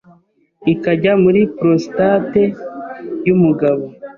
[0.73, 2.43] ikajya muri prostate
[3.25, 3.83] yumugabo